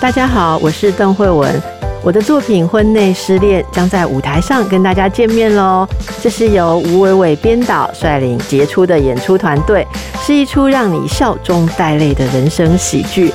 [0.00, 1.60] 大家好，我是邓慧文。
[2.04, 5.84] 我的作品《婚内失恋》将在舞台上跟大家见面喽。
[6.22, 9.84] 这是由吴伟伟编导率领杰出的演出团队，
[10.22, 13.34] 是一出让你笑中带泪的人生喜剧。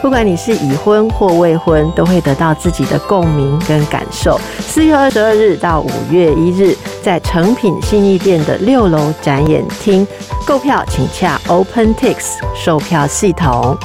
[0.00, 4.40] 不管你是已婚或未婚，都会得到自己的共鸣跟感受。
[4.60, 10.06] 四月二十二日到五月一日，在诚品信义店的六楼展演厅
[10.46, 13.76] 购票，请洽 OpenTix 售票系统。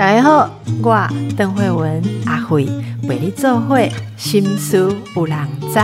[0.00, 0.50] 大家好，
[0.82, 2.64] 我邓慧文阿慧
[3.02, 5.78] 为你做会心思有人知。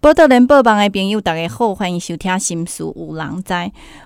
[0.00, 3.52] 报道联播网的朋友，大家好，欢迎收听《心事有人知》。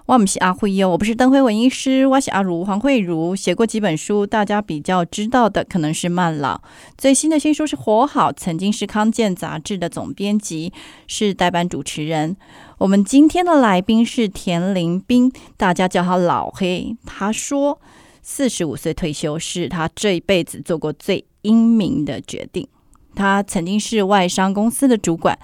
[0.06, 6.56] 我不是阿慧哟，我不是邓慧文医师，我是阿如黄慧如，写过几本书，大家比较知道的可能是《慢老》。
[6.98, 10.72] 最新的新书是《活好》，曾经是康健杂志的总编辑，
[11.06, 12.36] 是代班主持人。
[12.82, 16.96] 我们今天的来宾是田林斌，大家叫他老黑。
[17.06, 17.80] 他说，
[18.22, 22.66] 四十五岁退休是他这一辈子做过最英明的决定。
[23.14, 25.38] 他曾经是外商公司的主管。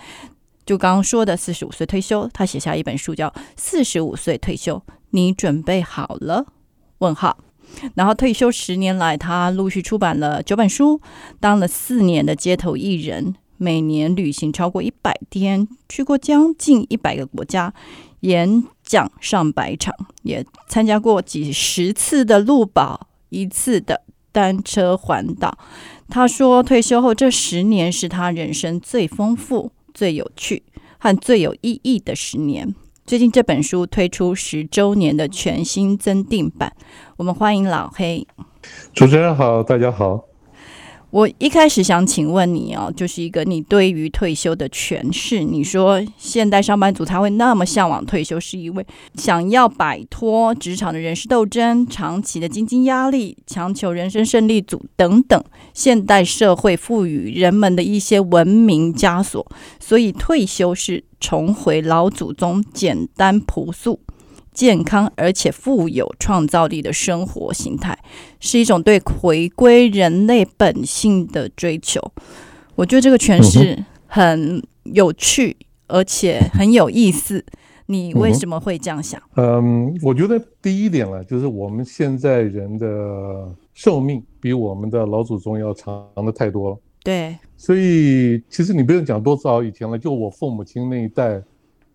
[0.66, 4.74] 就刚刚说的，四十五岁退休，他写下一本书叫《四十五岁退休》，
[5.10, 6.44] 你准备好了？
[6.98, 7.38] 问号。
[7.94, 11.00] 然后退休十年来，他陆续出版了九本书，
[11.38, 17.74] 当了四年的街头艺人，每年旅行超过一百天，去过将近一百个国家，
[18.20, 24.00] 演讲上百场，也参加过几十次的路跑，一次的
[24.32, 25.58] 单车环岛。
[26.08, 29.72] 他说，退休后这十年是他人生最丰富。
[29.94, 30.62] 最有趣
[31.00, 32.72] 和最有意义的十年。
[33.04, 36.72] 最近这本书推出十周年的全新增订版，
[37.16, 38.24] 我们欢迎老黑。
[38.94, 40.27] 主持人好，大家好。
[41.10, 45.42] 我一开始想请问你哦，就是一个你对于退休的诠释。
[45.42, 55.42] 你说现代上班族他会那么向往退休，是因为想要摆脱职场的人事斗争、长期的经济压力、强求人生胜利组等等
[55.72, 59.46] 现代社会赋予人们的一些文明枷锁，
[59.80, 64.00] 所以退休是重回老祖宗简单朴素。
[64.58, 67.96] 健康而且富有创造力的生活形态，
[68.40, 72.02] 是一种对回归人类本性的追求。
[72.74, 77.44] 我觉得这个诠释很有趣，而且很有意思。
[77.86, 79.22] 你为什么会这样想？
[79.36, 82.86] 嗯，我觉得第一点呢，就是我们现在人的
[83.74, 86.78] 寿命比我们的老祖宗要长的太多了。
[87.04, 91.40] 对，所以其实你不用讲多早以前了，就我父母亲那一代。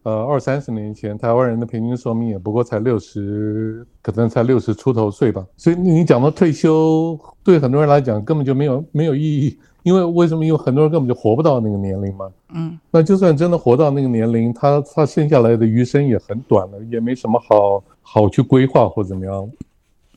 [0.04, 5.46] 呃，二三十年前，台湾人的平均寿命也不过才六十，可能才六十出头岁吧。
[5.56, 10.46] 所以你讲到退休，对很多人来讲根本就没有没有意义，因为为什么？
[10.46, 12.30] 因为很多人根本就活不到那个年龄嘛。
[12.54, 19.50] 嗯，那就算真的活到那个年龄，他他剩下来的余生也很短了，也没什么好好去规划或怎么样。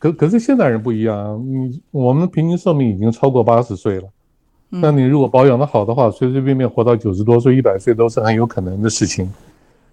[0.00, 4.08] 可可是现代人不一样，你我们平均寿命已经超过八十岁了，
[4.68, 9.32] 那你如果保养的好的话，随随便便活到九十多岁、一百岁都是很有可能的事情。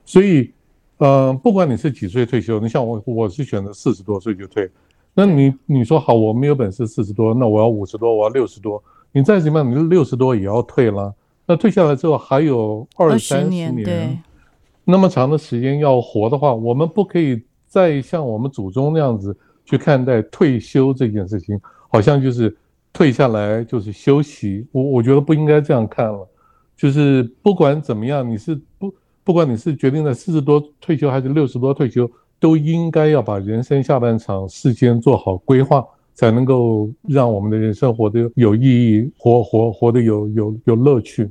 [0.05, 0.51] 所以，
[0.97, 4.69] 呃，不管你是几岁退休，你像我，我是选择四十多岁就退。
[5.13, 8.83] 那你你说好，我没有本事四十多，那我要五十多，我要六十多。
[9.11, 11.13] 你再怎么样，你六十多也要退了。
[11.45, 14.21] 那退下来之后还有二三十年，
[14.83, 21.59] 那么长的时间要活的话，我们不可以再像我们祖宗那样子去看待退休这件事情，
[21.89, 22.55] 好像就是
[22.91, 24.65] 退下来就是休息。
[24.71, 26.27] 我我觉得不应该这样看了，
[26.75, 28.93] 就是不管怎么样，你是不。
[29.23, 41.29] 不管你是决定在四十多退休还是六十多退休，都应该要把人生下半场事先做好规划，才能够让我们的人生活得有意义，活活活得有有有乐趣。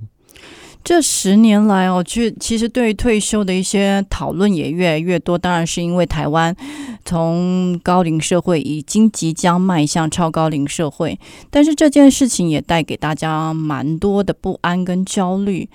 [0.84, 5.38] 这十年来哦，就其实对于退休的一些讨论也越来越多。
[5.38, 6.56] 当然是因为台湾
[7.04, 11.20] 从高龄社会已经即将迈向超高龄社会，
[11.50, 15.68] 但是这件事情也带给大家蛮多的不安跟焦虑。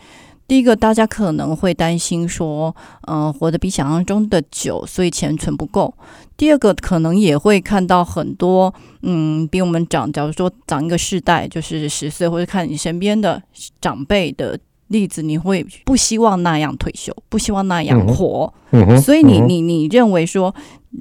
[0.47, 5.94] 第一个，大家可能会担心说，嗯，活得比想象中的久，所以钱存不够。
[6.38, 13.44] 第二个，可能也会看到很多，嗯，比我们长，假如说长一个世代，就是十岁，或者看你身边的
[13.81, 14.57] 长辈的
[14.88, 18.54] 例子，你会不希望那样退休，不希望那样活。
[19.01, 20.54] 所以，你你你认为说，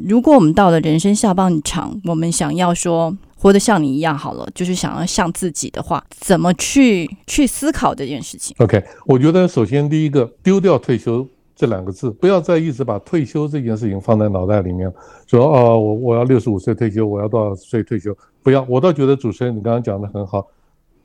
[0.07, 3.17] 如果我们到了人生下半场，我们想要说。
[3.39, 11.25] 活得像你一样好了，就是想要像自己的话，怎么去去思考这件事情？OK，我觉得首先第一个丢掉退休
[11.55, 14.91] 这两个字，不要再一直把退休这件事情放在脑袋里面，
[15.27, 18.17] 说哦，我我要六十五岁退休，我要多少岁退休？
[18.43, 20.45] 不要，我倒觉得主持人你刚刚讲的很好，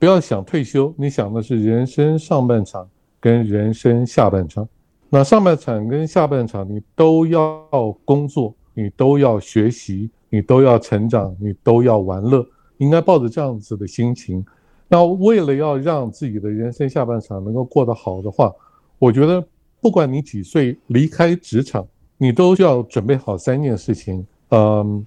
[0.02, 2.90] 不要想退休，你想的是人生上半场
[3.20, 4.68] 跟人生下半场。
[5.08, 12.44] 那上半场跟下半场你都要工作，你都要学习，你都要成长，你都要玩乐，
[12.78, 14.44] 应该抱着这样子的心情。
[14.88, 18.52] 那为了要让自己的人生下半场能够过得好的话，
[18.98, 19.40] 我觉得
[19.80, 21.86] 不管你几岁离开职场，
[22.18, 24.26] 你都要准备好三件事情。
[24.48, 25.06] 嗯，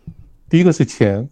[0.50, 1.28] 第一个是钱，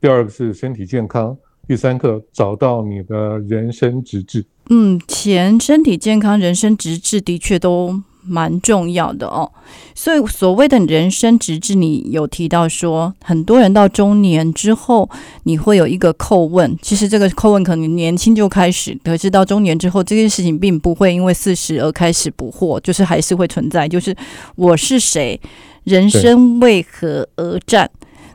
[0.00, 1.36] 第二个是身体健康，
[1.68, 4.44] 第三课找到你的人生直至。
[4.70, 8.02] 嗯，钱、身体健康、人生直至的确都。
[8.30, 9.50] 蛮重要的哦，
[9.94, 15.08] 所以所谓的人生直至，你有提到说，很多人到中年之后，
[15.44, 16.76] 你会有一个叩问。
[16.82, 23.88] 其实这个叩问可能年轻就开始，可是到中年之后，这件事情并不会因为四十而开始不惑，就是还是会存在。
[23.88, 24.14] 就是
[24.56, 25.40] 我是谁，
[25.84, 27.90] 人生为何而战？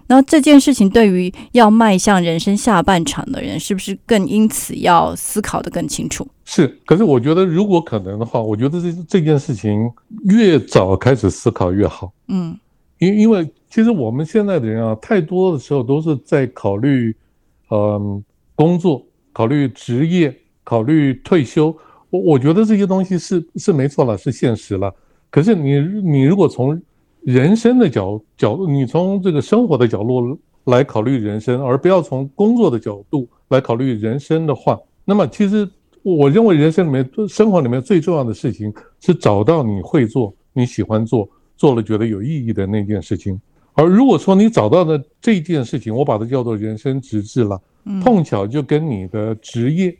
[0.08, 6.28] 然后这件事情对于要迈向人生下半场的人，是不是更因此要思考的更清楚？
[6.46, 9.90] 是，可是我觉得如果可能的话，我觉得这这件事情
[10.26, 12.12] 越早开始思考越好。
[12.28, 12.58] 嗯，
[13.00, 17.16] 因因为其实我们现在的人啊，太多的时候都是在考虑，
[17.72, 18.22] 嗯，
[18.56, 21.76] 工作，考虑职业，考虑退休。
[22.10, 24.94] 我我觉得这些东西是是没错了，是现实了。
[25.32, 26.80] 可是你你如果从
[27.26, 35.70] 人生的角角度，你从这个生活的角度来考虑人生，而不要从工作的角度来考虑人生的话，那么其实
[36.02, 43.40] 我认为人生里面、生活里面最重要的事情是找到你会做、你喜欢做、做了觉得有意义的那件事情。
[43.74, 47.60] 而如果说你找到的这件事情，我把它叫做人生直至了，
[48.04, 49.96] 碰巧就跟你的职业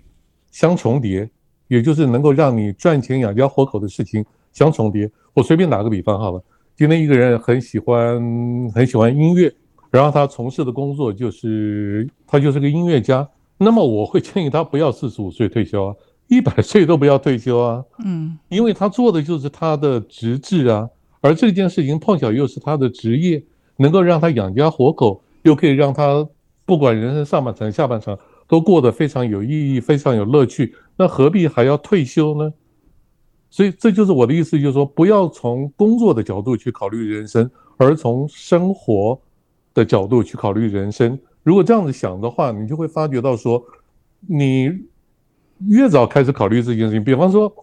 [0.52, 1.30] 相重叠，
[1.70, 5.10] 也就是能够让你赚钱养家活口的事情相重叠。
[5.34, 6.44] 我随便打个比方好了。
[6.76, 8.20] 今天一个人很喜欢
[8.74, 9.54] 很喜欢音乐，
[9.92, 13.28] 然后他从事的工作就是他就是个音乐家。
[13.60, 15.96] 那么我会建议他不要四十五岁退休啊，
[16.28, 17.84] 一百岁都不要退休啊。
[18.04, 20.90] 嗯，因为他做的就是他的职志啊，
[21.22, 23.44] 而这件事情碰巧又是他的职业，
[23.78, 26.28] 能够让他养家活口，又可以让他
[26.66, 28.18] 不管人生上半场下半场
[28.48, 30.76] 都过得非常有意义、非常有乐趣。
[30.98, 32.52] 那何必还要退休呢？
[33.54, 37.48] 所以这就是我的意思，就是说，不要从工作的角度去考虑人生，
[37.78, 39.22] 而从生活
[39.76, 41.16] 的角度去考虑人生。
[41.44, 43.64] 如果这样子想的话，你就会发觉到说，
[44.22, 44.72] 你
[45.68, 47.04] 越早开始考虑这件事情。
[47.04, 47.54] 比方说，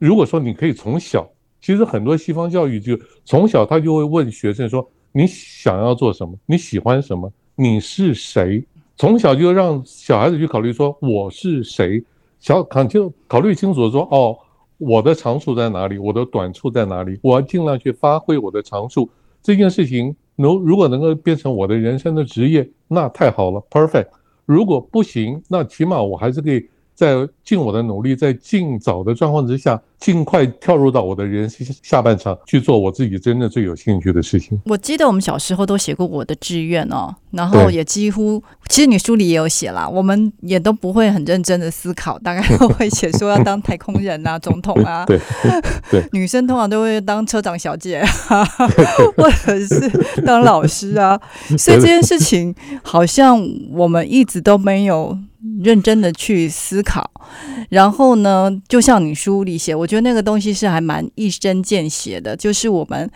[0.00, 1.24] 如果说你可以从小，
[1.60, 6.36] 其实很多西方教育就从小他就会问学生说，你想要做什么？
[6.44, 7.32] 你喜欢什么？
[7.54, 8.66] 你是谁？
[8.96, 12.02] 从小就让小孩子去考虑说，我是谁？
[12.40, 14.36] 小考就考虑清楚说，哦。
[14.78, 15.98] 我的长处在哪里？
[15.98, 17.18] 我的短处在哪里？
[17.22, 19.08] 我要尽量去发挥我的长处。
[19.42, 24.08] 这件事情能如果能够变成我的人生的职业，那太好了，perfect。
[24.44, 26.68] 如果不行，那起码我还是可以。
[26.96, 34.60] 在尽我的努力，在尽早的状况之下，尽快跳入到我的人生下半场去做我自己真的最有兴趣的事情。
[34.66, 45.04] 我记得我们小时候都写过我的志愿哦，然后也几乎，其实你书里也有写啦，我们也都不会很认真的思考，大概都会写说要当太空人啊、总统啊。
[45.08, 45.18] 对
[45.90, 48.04] 对，女生通常都会当车长小姐，
[49.16, 51.20] 或者是当老师啊。
[51.58, 53.40] 所以这件事情好像
[53.72, 55.18] 我们一直都没有。
[55.62, 57.08] 认真的去思考，
[57.70, 62.36] 然后呢，就像你书里写，我觉得那个东西是还蛮一针见血的。
[62.36, 63.08] 就是我们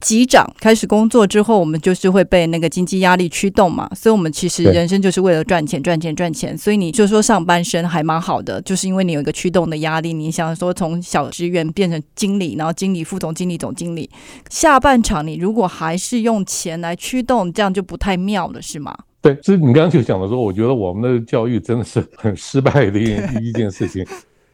[0.00, 6.56] 机长开始工作之后，我们就是会被那个经济压力驱动嘛，所以我们其实人生就是为了赚钱、赚钱、赚钱。
[6.56, 10.12] 所以你就说上半身还蛮好的，就是因为你有一个驱动的压力。
[10.12, 14.10] 你想说从小职员变成经理，然后经理、副总经理、总经理，
[14.50, 18.96] 下半场你如果还是用钱来驱动，这样就不太妙了，是吗？
[19.22, 23.04] 对，所以你刚刚就讲的说，我觉得我们的教育真的是很失败的一
[23.48, 24.06] 一件事情，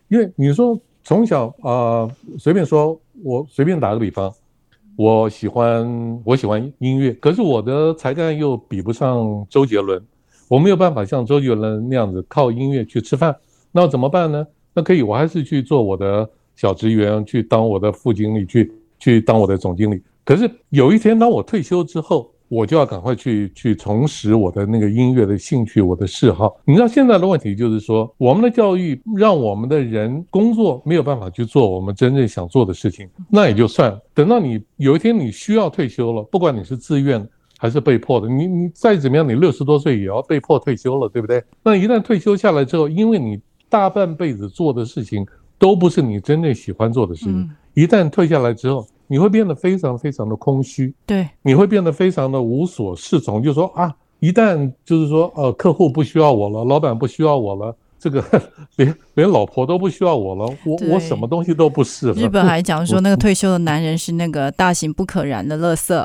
[0.09, 4.33] 因为你说从小啊，随便说，我随便打个比方，
[4.97, 10.03] 我喜欢我喜欢音乐，可是我的才干又比不上周杰伦，
[10.49, 13.37] 我没有办法像周杰伦那样子靠音乐去吃饭，
[13.73, 14.47] 那怎么办呢？
[14.75, 20.03] 那可以，我还是去做我的小职员，去当我的副经理，去去当我的总经理。
[20.25, 22.32] 可是有一天，当我退休之后。
[22.53, 26.55] 我就要赶快去去重拾我的那个音乐的兴趣，我的嗜好。
[26.67, 33.99] 你知道现在的问题就是说，我们的教育让我们的人工作没有办法去做我们真正想做的事情，那也就算了。
[34.13, 41.43] 等到你有一天你需要退休了，不管你是自愿还是被迫的，你你再怎么样，你六十多岁也要被迫退休了，对不对？
[41.63, 43.41] 那一旦退休下来之后，因为你
[43.71, 45.27] 大半辈子做的事情
[45.59, 48.87] 都不是你真正喜欢做的事情，一旦退下来之后。
[49.07, 53.43] 你会变得非常非常的空虚，对，你会变得非常的无所适从。
[53.43, 58.25] 就是说啊，一旦就是说，呃，客户不需要我了，老板不需要我了，这个
[58.77, 62.15] 连连老婆都不需要我了，我我什么东西都不是了。
[62.15, 66.05] 日本还讲说，那个退休的男人是那个大型不可燃的垃圾。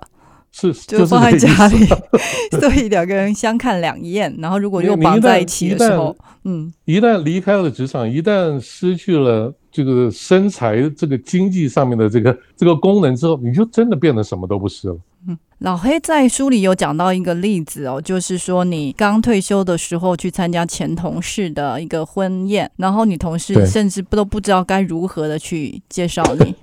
[0.50, 1.86] 是就放在家里，
[2.60, 4.34] 所以两个人相看两厌。
[4.40, 9.54] 然后如果又绑在一起的时候，嗯，一旦离开了职场，一旦失去了
[9.84, 14.98] 这个身材、这个经济上面的这个这个功能之后，你就真的变得什么都不是了。
[15.28, 26.56] 嗯老黑在书里有讲到一个例子哦，就是说你刚退休的时候去参加前同事的一个婚宴，然后你同事甚至不都不知道该如何的去介绍你，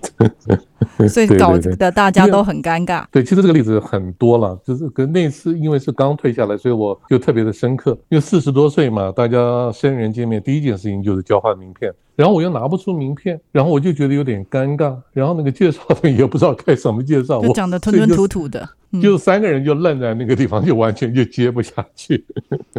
[1.08, 3.04] 所以搞得大家都很尴尬。
[3.10, 7.98] 对，其实这个例子很多了，就是跟那次因为是刚退下来，所以我就特别的深刻。
[8.10, 22.24] 因为四十多岁嘛，大家生人见面，第一件事情就是交换名片，然后我又拿不出名片，然后我就觉得有点尴尬，然后那个介绍的也不知道该怎么介绍，就我讲的吞吞吐吐的，嗯就三个人就愣在那个地方，就完全就接不下去。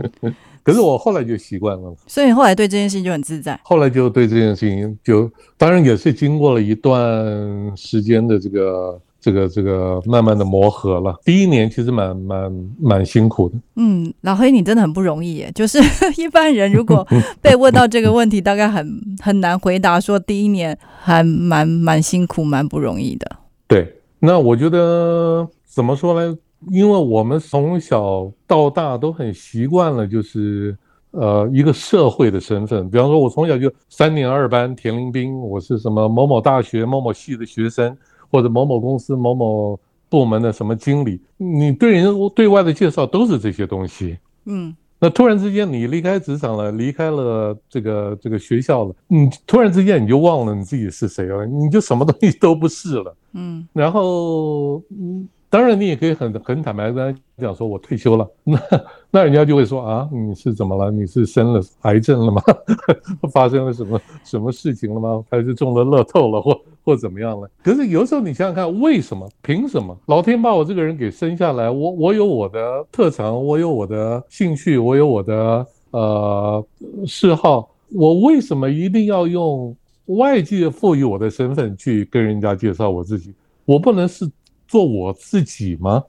[0.64, 3.60] 可是我后来就习惯了，所以你后来对这件事情就很自在。
[3.64, 11.16] 后来就对这件事情就，当然也是经过了一段时间的这个这个这个慢慢的磨合了。
[11.26, 15.52] 第一年其实蛮蛮蛮辛苦的，嗯，老黑，你真的很不容易耶。
[15.56, 15.80] 就是
[16.22, 17.08] 一般人如果
[17.42, 18.88] 被问到这个问题，大概很
[19.20, 23.36] 很难回答，说第一年还蛮蛮辛苦、蛮不容易的。
[23.68, 23.92] 对。
[24.20, 26.38] 那我觉得怎么说呢？
[26.72, 30.76] 因为我们从小到大都很习惯了，就是
[31.12, 32.90] 呃一个社会的身份。
[32.90, 37.96] 比方说，我从小就三年二班田林兵，我是什么某某大学某某系的学生，
[38.32, 39.80] 或者某某公司某某
[40.10, 41.20] 部门的什么经理。
[41.38, 44.18] 你对人对外的介绍都是这些东西。
[44.46, 53.16] 嗯那突然之间你离开职场了，离开了这个这个学校了，你突然之间你就忘了你自己是谁了，你就什么东西都不是了。
[53.34, 58.30] 嗯然后，嗯，当然你也可以很很坦白跟他讲说，我退休了。
[58.44, 58.60] 那
[59.10, 60.92] 那人家就会说啊，你是怎么了？
[60.92, 62.42] 你是生了癌症了吗？
[63.32, 65.24] 发生了什么什么事情了吗？
[65.32, 67.50] 还是中了乐透了，或或怎么样了？
[67.64, 69.26] 可是有时候你想想看，为什么？
[69.42, 69.98] 凭什么？
[70.08, 76.66] 老天把我这个人给生下来，我我有我的特长，我有我的兴趣，我有我的呃
[77.08, 79.74] 嗜好，我为什么一定要用
[80.08, 83.34] 外界赋予我的身份去跟人家介绍我自己？
[83.64, 84.30] 我不能是
[84.68, 86.04] 做我自己吗？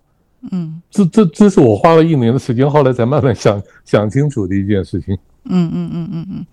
[0.52, 5.16] 嗯这这这是我花了一年的时间，后来才慢慢想想清楚的一件事情。
[5.48, 6.46] 嗯嗯嗯嗯嗯，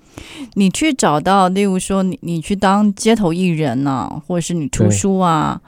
[0.53, 5.61] 你去找到，例如说你你去当街头艺人啊，或者是你出书啊，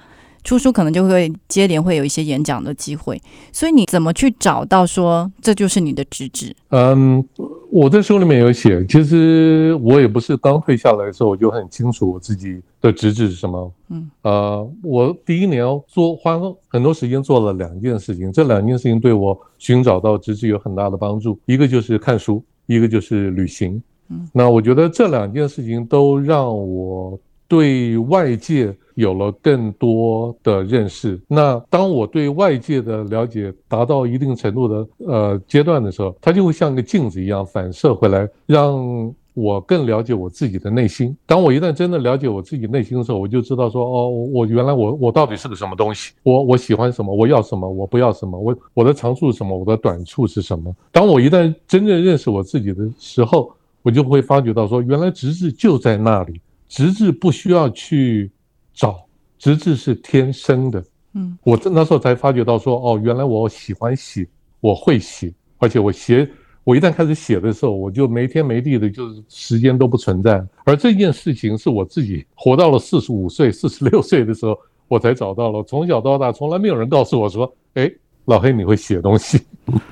[0.45, 3.19] 出书可能就会接连会有一些演讲的机会，
[3.51, 6.45] 所以你怎么去找到说这就是你的职责？
[6.69, 7.27] 嗯，
[7.71, 13.71] 我在书里面有写，其实我也不是刚退下来的时候我就很清楚我自己的职责是什么。
[13.89, 21.39] 嗯，呃，我第一年做花很多时间做了两件事情，这两件事情对我寻找到职责有很大的帮助。
[21.47, 23.81] 一个就是看书，一个就是旅行。
[24.09, 31.19] 嗯，那我觉得这两件事情都让我对外界有了更多的认识。
[31.27, 41.13] 那当我对外界的了解达到一定程度的呃阶段的时候，它就会像个镜子一样反射回来，让我更了解我自己的内心。
[41.25, 50.73] 当我一旦真的了解我自己内心的时候，我就知道说，哦，我原来我我到底是个什么东西，我我喜欢什么，我要什么，我不要什么，我我的长处是什么，我的短处是什么。
[50.89, 56.39] 当我一旦真正认识我自己的时候，我就会发觉到说，原来直至就在那里，
[56.75, 58.29] 直至不需要去
[58.73, 59.05] 找，
[59.39, 60.83] 直至是天生的。
[61.13, 64.27] 嗯，我这那时候才发觉到说，哦，原来我喜欢写，
[64.59, 66.29] 我会写，而且我写，
[66.65, 70.45] 我一旦开始写的时候，我就没天没地的，就是时间都不存在。
[70.65, 75.63] 而这件事情是我自己活到了四十五岁、四十六岁的时候，我才找到了。
[75.63, 77.89] 从小到大，从来没有人告诉我说，哎，
[78.25, 79.41] 老黑你会写东西。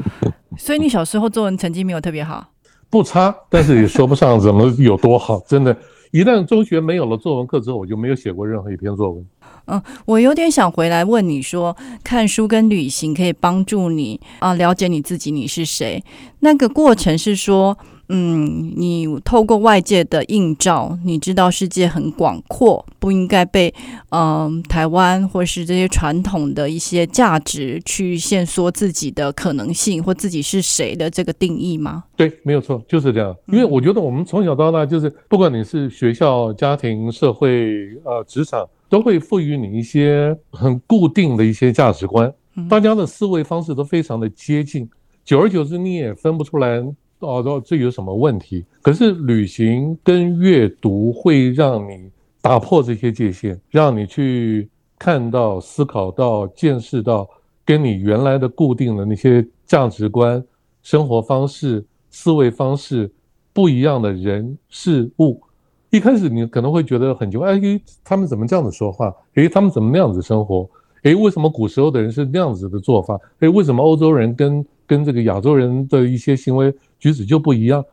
[0.60, 2.46] 所以你小时候作文成绩没有特别好。
[2.90, 5.40] 不差，但是也说不上怎么有多好。
[5.48, 5.76] 真的，
[6.14, 9.26] 一旦中学没有了作文课之后，我就没有写过任何一篇作文。
[9.66, 16.04] 嗯我有点想回来问你说，看书跟旅行可以帮助你啊了解你自己，你是谁？
[16.42, 17.76] 那个过程是说，
[18.10, 23.74] 嗯，你透过外界的映照，你知道世界很广阔，不应该被
[24.10, 32.04] 嗯台湾或是这些传统的一些价值去限缩自己的可能性或自己是谁的这个定义吗？
[32.16, 33.36] 对，没有错，就是这样。
[33.48, 42.32] 因为我觉得我们从小到大，就是不管你是学校、家庭、社会、呃职场，都会赋予你一些很固定的一些价值观。
[42.70, 44.88] 大家的思维方式都非常的接近，
[45.26, 46.80] 久而久之你也分不出来
[47.28, 48.66] 哦，这有什么问题？
[48.82, 52.10] 可是旅行跟阅读会让你
[52.42, 57.30] 打破这些界限，让你去看到、思考到、见识到
[57.66, 60.44] 跟你原来的固定的那些价值观、
[60.82, 63.10] 生活方式、思维方式
[63.54, 65.42] 不一样的人事物。
[65.90, 69.14] 一开始你可能会觉得很奇怪，哎，他们怎么这样子说话？
[69.36, 70.68] 诶，他们怎么那样子生活？
[71.04, 73.20] 诶，为什么古时候的人是那样子的做法？
[73.42, 76.74] 诶，为什么欧洲人跟跟这个亚洲人的一些行为
[77.04, 77.84] 举止就不一样？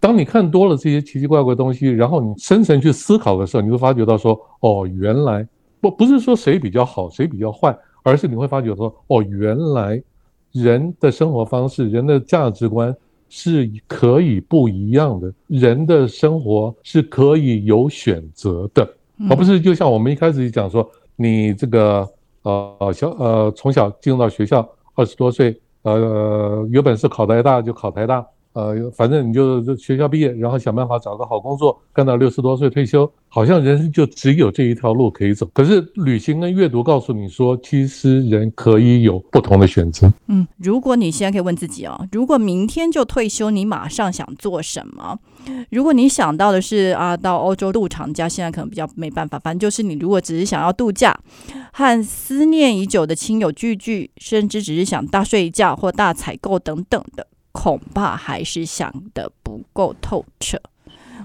[0.00, 5.46] 当你看多了这些奇奇怪怪的东西，然后你深层去思考的时候，你会发觉到说，哦，原来
[5.80, 10.02] 不不是说谁比较好，谁比较坏，而是你会发觉说，哦，原来
[10.50, 12.92] 人的生活方式、人的价值观
[13.28, 18.88] 是可以不一样的，人的生活是可以有选择的，
[19.30, 22.08] 而不是就像我们一开始讲说，你这个
[22.42, 28.26] 呃小呃从小进入到学校，二十多岁，呃有本事考台大就考台大。
[28.56, 35.46] 呃，反正你就学校毕业，然后想办法找个好工作，干到六十多岁退休，好像人生就只有这一条路可以走。
[35.52, 40.10] 可是旅行跟阅读告诉你说，其实人可以有不同的选择。
[40.28, 45.18] 嗯，如果你现在可以问自己哦，如果明天就退休，你马上想做什么？
[45.70, 49.38] 如果你想到的是啊，到欧洲度长假，现在可能比较没办法。
[49.38, 51.14] 反正就是你如果只是想要度假，
[51.74, 57.26] 和思念已久的亲友聚聚，甚至只是想大睡一觉或大采购等等的。
[57.56, 60.60] 恐怕还是想的不够透彻。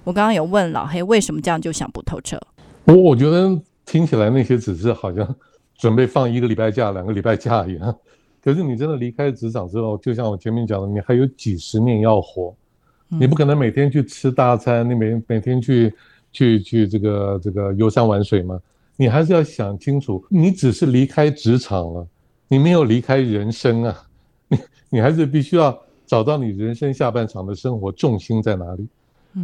[0.05, 2.39] 我刚刚有问老黑，为什么这样就想不透彻？
[2.85, 5.35] 我我觉得听起来那些只是好像
[5.75, 7.93] 准备放一个礼拜假、两个礼拜假一样。
[8.41, 12.55] 可是你真的离开职场之后，就像我前面讲的，你还有几十年要活，
[13.09, 15.93] 你不可能每天去吃大餐，你每每天去
[16.31, 18.57] 去去这个这个游山玩水嘛？
[18.95, 22.07] 你还是要想清楚，你只是离开职场了，
[22.47, 24.01] 你没有离开人生啊，
[24.47, 24.57] 你
[24.89, 25.77] 你还是必须要。
[26.11, 28.85] 找到你人生下半场的生活重心在哪里？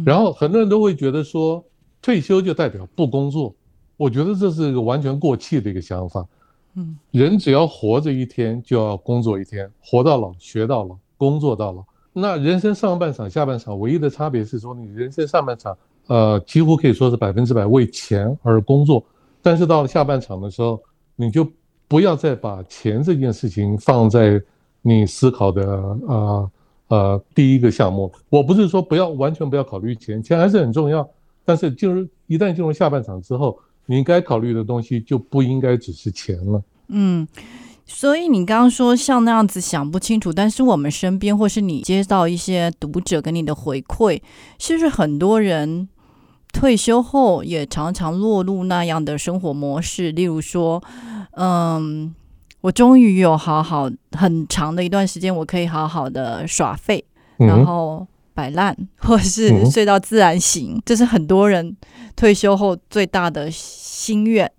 [0.04, 1.64] 然后很多人都会觉得说，
[2.02, 3.54] 退休就代表不工作。
[3.96, 6.26] 我觉得这是一个完全过气的一个想法。
[6.74, 11.82] 嗯，人只要活着一天，就要工作一天，活到老学到老，工作到老。
[12.12, 15.74] 那人生上半场、下半场唯一的差别是说，你人生上半场，
[16.08, 19.02] 呃，几乎可以说是百分之百为钱而工作。
[19.40, 20.78] 但是到了下半场的时候，
[21.16, 21.50] 你就
[21.88, 24.38] 不要再把钱这件事情放在
[24.82, 25.66] 你思考的
[26.06, 26.50] 啊。
[26.88, 31.06] 呃，第一个项目，我不是说不要完全不要考虑钱，钱还是很重要。
[31.44, 36.62] 但是进入一旦进入下半场之后，你应该考虑的东西就不应该只是钱了。
[36.88, 37.28] 嗯，
[37.84, 44.20] 所以你刚刚说像那样子想不清楚，但是我们身边或是你接到一些读者给你的回馈，
[44.58, 45.88] 是不是很多人
[46.52, 50.10] 退休后也常常落入那样的生活模式？
[50.10, 50.82] 例如说，
[51.32, 52.14] 嗯。
[52.60, 57.04] 我终于有好好很长的一段时间，我可以好好的耍废，
[57.36, 61.76] 然后摆烂，或是睡到自然醒，这是很多人
[62.16, 64.50] 退休后最大的心愿，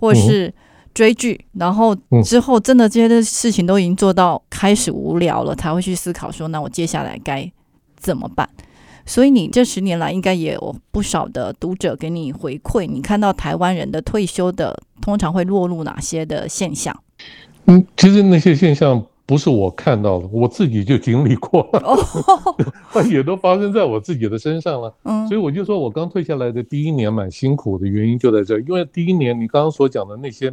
[0.00, 0.52] 或是
[0.92, 7.50] 追剧，然后之后真的这些的事情都已经做到开始无聊了，才会去思考说，那我接下来该
[7.96, 8.48] 怎么办？
[9.06, 16.98] 所以你这十年来应该也有不少的读者给你回馈，你看到台湾人的退休的通常会落入哪些的现象？
[17.66, 24.94] 嗯，其实那些现象不是我看到的，我自己就经历过了， 也都发生在我自己的身上了。
[25.04, 30.52] 嗯，所以我就说我刚退下来的第一年蛮辛苦的原因就在这，因为第一年你刚刚所讲的那些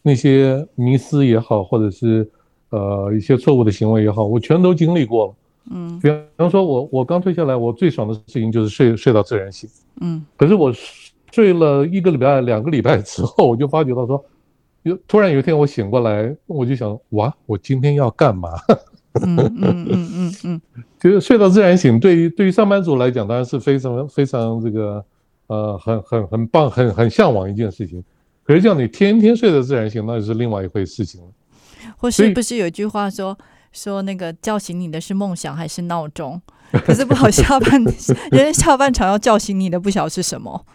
[0.00, 2.30] 那些迷思也好，或者是
[2.70, 5.34] 呃一些错误的行为也好，我全都经历过了。
[5.72, 9.68] 嗯，比方说我我刚退下来，我最爽的事情就是睡睡到自然醒。
[10.00, 10.72] 嗯，可是我
[11.32, 14.24] 睡了一个礼拜、两个礼拜之后，我就发觉到说。
[14.84, 18.50] 有突然有一天我醒过来，我就想哇，我今天要干嘛？
[19.22, 20.60] 嗯嗯嗯嗯嗯，
[20.98, 25.04] 就是睡到自然醒，对于对于上班族来讲，当然是非常非常这个
[25.46, 28.02] 呃很很很棒，很很向往一件事情。
[28.42, 31.26] 可是叫你天天睡到自然醒，那就是另外一回事情了。
[31.96, 33.38] 或是不是有句话说
[33.72, 36.40] 说那个叫醒你的是梦想还是闹钟？
[36.84, 37.82] 可是不好下半
[38.32, 40.66] 人下半场要叫醒你的，不晓得是什么？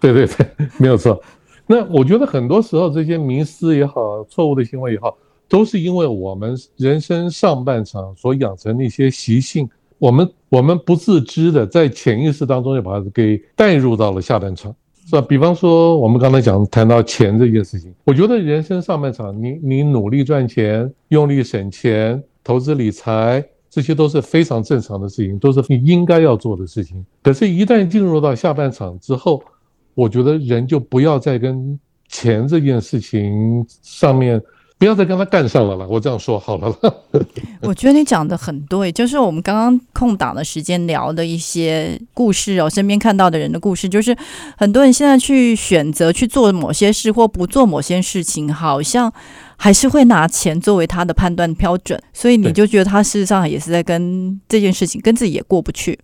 [0.00, 0.46] 对对对，
[0.78, 1.20] 没有错。
[1.68, 5.16] 那我觉得很多时候这些迷思也好，错误的行为也好，
[5.48, 15.20] 都是因为我们人生上半场所养成的一些习性，我们我们不自知的在潜意识当中就把它给带入到了下半场，是吧？
[15.20, 27.04] 比方说我们刚才讲谈到钱这件事情，我觉得人生上半场，你你努力赚钱，用力省钱，投资理财，这些都是非常正常的事情，都是你应该要做的事情。
[27.22, 29.42] 可是，一旦进入到下半场之后，
[29.98, 34.40] 我觉得人就不要再跟钱这件事情上面，
[34.78, 35.88] 不要再跟他干上了了。
[35.88, 36.94] 我这样说好了了。
[37.62, 44.16] 我觉得你讲的很对，就是我们刚刚空档的时间聊的一些故事哦，身边看到的人的故事，就是
[44.56, 49.12] 很多人现在去选择去做某些事或不做某些事情，好像
[49.56, 55.98] 还是会拿钱作为他的判断标准，所以你就觉得他事实上也是在跟这件事情跟自己也过不去。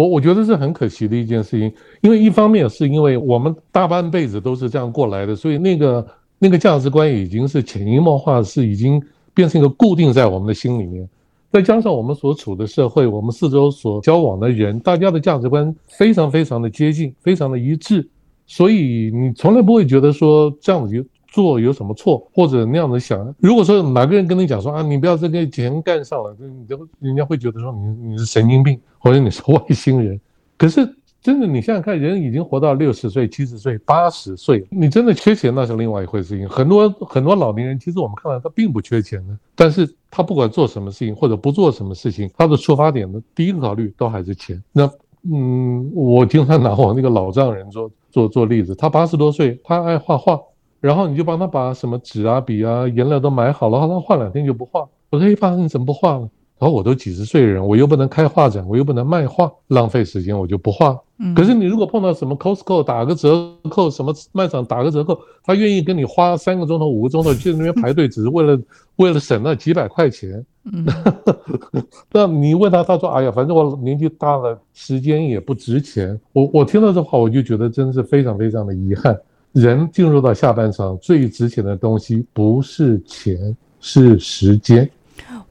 [0.00, 6.06] 我我觉得是很可惜的一件事情，因为一方面是因为我们大半辈子都是这样过来的，所以那个
[6.38, 9.02] 那个价值观已经是潜移默化，是已经
[9.34, 11.06] 变成一个固定在我们的心里面。
[11.52, 18.08] 再加上我们所处的社会，我们四周所交往的人，大家的价值观非常非常的接近，非常的一致，
[18.46, 23.34] 所以你从来不会觉得说这样子就做有什么错，或者那样子想。
[23.38, 30.20] 如果说哪个人跟你讲说啊，你不要再跟钱干上了，你就人家会觉得说你你是神经病，或者你是外星人。
[30.58, 30.94] 可是。
[31.22, 36.48] 真的，你想想看，人已经活到六十岁、七十岁、八十岁，你真的缺钱那是另外一回事情。
[36.48, 44.58] 很多很多老年人，其实我们看来他并不缺钱的，但是他不管做什么事情或者不做什么事情，他的出发点的第一个考虑都还是钱。
[44.72, 44.90] 那
[45.30, 50.40] 嗯，我经常拿我那个老丈人做做做例子，他八十多岁，他爱画画，
[50.80, 54.88] 然后你就帮他把什么纸啊、笔啊、颜料都买好了，他画两天就不画。
[55.10, 60.98] 我说：“哎，爸，你怎么不画了？”然后我都几十岁人，我又不能开画展，我又不能卖画，浪费时间，我就不画。
[61.34, 68.60] 可是你如果碰到什么 Costco 打个折扣，什么卖场打个折扣，他愿意跟你花三个钟头、五个钟头去那边排队，只是为了
[68.96, 70.44] 为了省那几百块钱。
[72.12, 79.18] 那你问他，他说：“哎呀，反正我年纪大了，时间也不值钱。”我我听到这话，我就觉得真是非常非常的遗憾。
[79.52, 84.88] 人进入到下半场，最值钱的东西不是钱，是时间。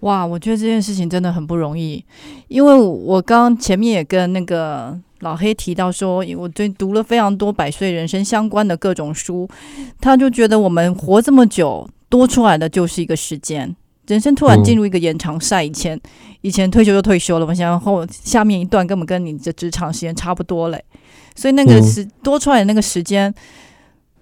[0.01, 2.03] 哇，我觉得这件事情真的很不容易，
[2.47, 9.47] 因为我刚前面也跟那个老黑提到说，我对读了非常多百岁人生相关的各种书，
[9.99, 13.75] 他就觉得我们活这么久，多出来的就是一个时间，
[14.07, 15.99] 人生突然进入一个延长赛，以前
[16.39, 20.81] 以前退休就退休了，我想后下面一段根本跟你的职场时间差不多嘞，
[21.35, 23.33] 所以那个是多出来的那个时间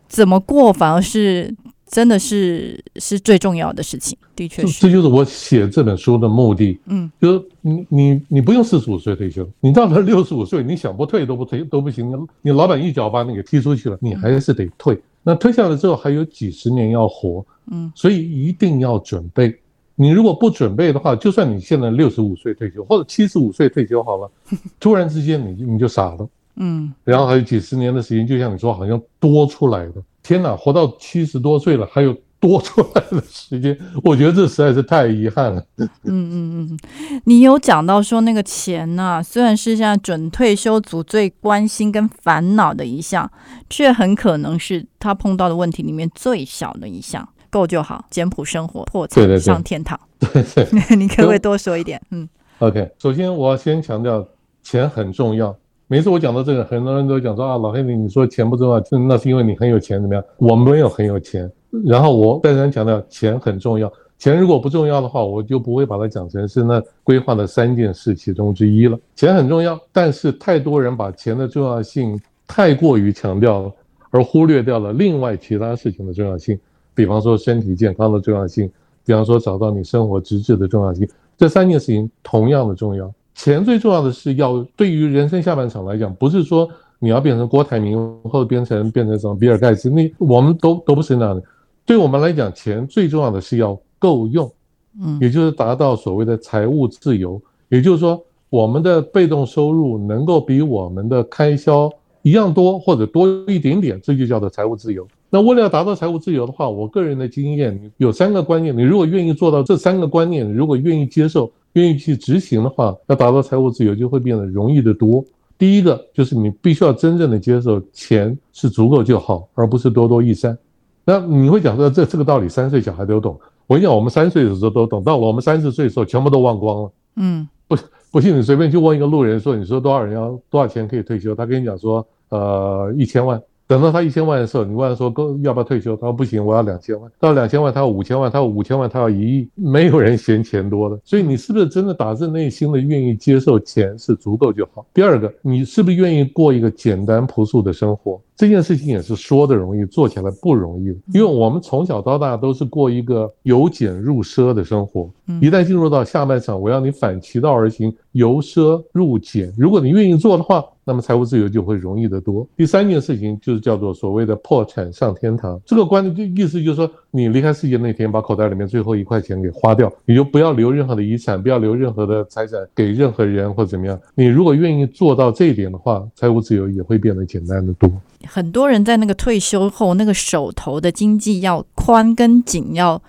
[0.08, 1.56] 怎么过，反而是。
[1.90, 4.82] 真的是是最重要的事情，的确是。
[4.82, 6.78] 这就是我写这本书的目的。
[6.88, 12.28] 嗯，就是你你你不用四十五岁退休，你到了六十五岁，你想不退都不退都不行。
[12.42, 15.02] 你老板一脚把你给踢出去了，你还是得退。
[15.24, 19.58] 那退下来之后还有几十年要活，嗯，所以一定要准备。
[19.96, 24.30] 你如果不准备的话，就算你现在六十五岁退休或者七十五岁退休好了，
[24.78, 29.94] 突然之间你你就傻了，嗯，然后还有几十年的时间，就像你说，好像多出来的。
[30.24, 35.64] 天哪，活到七十多岁了，还有多出来的时间，我觉得这实在是太遗憾了。
[35.78, 36.80] 嗯嗯嗯，
[37.26, 43.32] 你有讲到说那个钱呐，虽然是现在准退休族最关心跟烦恼的一项，
[43.70, 50.00] 却很可能是他碰到的问题里面最小的一项，够就好，简朴生活，破产上天堂。
[50.20, 50.68] 对 对，
[50.98, 52.02] 你可不可以多说一点？
[52.12, 52.28] 嗯
[52.60, 54.28] ，OK，首先我要先强调，
[54.62, 55.56] 钱很重要。
[55.90, 60.22] 每次我讲到这个，很多人都讲说啊，老黑你你说钱不重要，那是因为你很有钱怎么样？
[60.36, 61.50] 我没有很有钱。
[61.86, 63.92] 然后我再三强调，钱很重要。
[64.20, 69.00] 钱如果不重要的话，我就不会把它讲成是那规划的三件事其中之一了。
[69.16, 73.72] 钱很重要，但是太多人把钱的重要性太过于强调了，
[74.10, 76.60] 而忽略掉了另外其他事情的重要性。
[76.94, 78.70] 比方说身体健康的重要性，
[79.06, 83.10] 比方说找到你生活直至的重要性，这三件事情同样的重要。
[83.38, 91.44] 钱最重要的是要对于人生下半场来讲，不是说你要变成郭台铭或者变成变成什么比尔盖茨，那我们都都不是那样的。
[91.86, 94.52] 对我们来讲，钱最重要的是要够用，
[95.00, 98.20] 嗯，也就是达到所谓的财务自由，也就是说
[98.50, 101.88] 我们的被动收入能够比我们的开销
[102.24, 105.08] 一样多或者多一点点，这就叫做财务自由。
[105.30, 111.52] 那为了要达到财务自由的话，我个人的经验有三个观念，你如果愿意做到这三个观念，如果愿意接受。
[111.78, 115.24] 愿意去执行的话，要达到财务自由就会变得容易得多。
[115.60, 120.58] 第一个就是你必须要真正的接受，钱是足够就好，而不是多多益善。
[121.06, 123.40] 那你会讲说这这个道理，三岁小孩都懂。
[123.68, 126.92] 我跟你讲，我们三岁的时候都懂，到了我们三十岁的时候，全部都忘光了。
[127.16, 127.78] 嗯，不
[128.12, 131.36] 不信你随便去问一个路人说，你说多少人要多少钱可以退休？
[131.36, 133.42] 他跟你讲说，呃，一千万。
[133.68, 135.94] 等到他一千万的时候，你问他说够要不要退休？
[135.98, 137.12] 他说不行，我要两千万。
[137.20, 139.50] 到两千万，他要五千万，他要五千万，他要一亿。
[139.56, 144.86] 没有人嫌钱多的，所以你是不是真的打自内心的愿意接受钱是足够就好？
[144.94, 148.22] 第二个，你是不是愿意过一个简单朴素的生活？
[148.38, 150.86] 这件事情也是说的容易，做起来不容易。
[151.14, 155.10] 因为我们从小到大都是过一个由俭入奢的生活，
[155.42, 159.52] 一旦进入到下半场，我要你反其道而行，由奢入俭。
[159.58, 160.64] 如果你愿意做的话。
[160.88, 162.48] 那么财务自由就会容易得多。
[162.56, 165.60] 第三件事情就是叫做所谓的破产上天堂。
[165.66, 174.00] 这个观念就意思就是说，你离开世界那天，把口袋里面最后一块钱给花掉，你就不要留任何的遗产，不要留任何的财产给任何人或怎么样。
[174.16, 177.92] 你如果愿意做到这一点的话，财务自由也会变得简单的多。
[178.26, 183.02] 很多人在那个退休后，那个手头的经济要宽跟紧要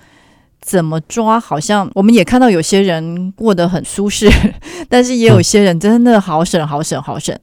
[0.60, 1.38] 怎么抓？
[1.40, 4.28] 好像我们也看到有些人过得很舒适，
[4.88, 7.36] 但是也有些人真的好省、好省、好省。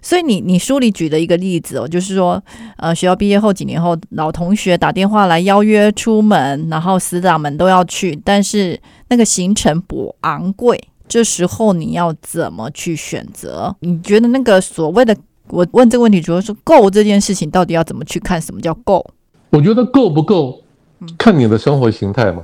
[0.00, 2.42] 所以你你书里举的一个例子哦，就是说，
[2.76, 13.76] 呃，学校毕业后几年后，老同学打电话来邀约出门，然后死党们都要去，但是那个行程不昂贵，这时候你要怎么去选择？
[13.80, 15.16] 你觉得那个所谓的？
[15.48, 18.40] 我问这个问题，主要是够这件事情到底要怎么去看？
[18.40, 19.04] 什么叫够？
[19.50, 20.62] 我觉得够不够，
[21.18, 22.42] 看你的生活形态嘛。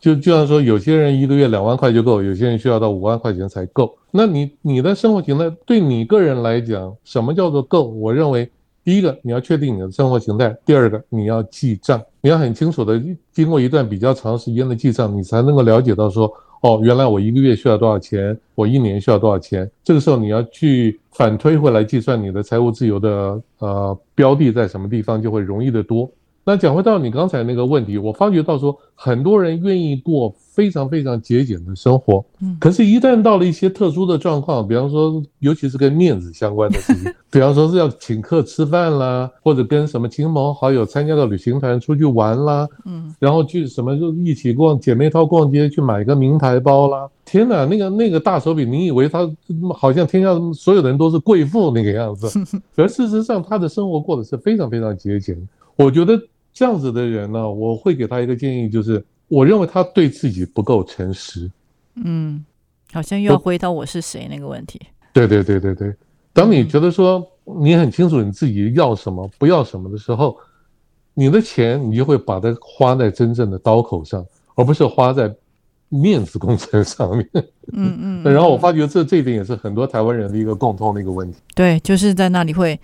[0.00, 3.96] 就就像说，有些人一个月两万块就够，有些人需要到五万块钱才够。
[4.10, 7.84] 那你你的生活形态对你个人来讲，什么叫做够？
[7.84, 8.48] 我认为，
[8.84, 16.32] 第一个你要确定你的生活形态，第二个你要记账，你要很清楚的经过一段比较长时间的记账，你才能够了解到说。
[16.62, 18.36] 哦，原来我一个月需要多少钱？
[18.54, 19.70] 我一年需要多少钱？
[19.84, 26.10] 这个时候你要去反推回来计算你的财务自由的呃标的在什么地方，就会容易得多。
[26.48, 49.28] 那讲回到你刚才那个问题，我发觉到说，很多人愿意过非常非常节俭的生活，嗯，可是，一旦到了一些特殊的状况，比方说，尤其是跟面子相关的事情， 比方说是要请客吃饭啦，或者跟什么亲朋好友参加个旅行团出去玩啦，嗯，然后去什么就一起逛姐妹淘逛街去买个名牌包啦，天哪，那个那个大手笔，你以为他
[49.74, 52.28] 好像天下所有人都是贵妇那个样子，
[52.76, 55.36] 而事实上他的生活过得是非常非常节俭，
[55.74, 56.16] 我觉得。
[56.56, 61.50] 这样子的人呢，我会给他一个建议，就是我认为他对自己不够诚实。
[61.96, 62.42] 嗯，
[62.94, 64.80] 好像又要回到我是谁那个问题。
[65.12, 65.94] 对对对对对，
[66.32, 67.22] 当你觉得说
[67.60, 70.34] 你很清楚你自己要什么不要什么的时候，
[71.12, 75.30] 你的钱你就会把它花在真正的刀口上，而不是花在
[75.90, 77.28] 面子工程上面。
[77.74, 78.24] 嗯嗯。
[78.32, 81.36] 然后我发觉这这一点也是很多台湾人的一个共通的一个问题。
[81.54, 82.80] 对，就是在那里会。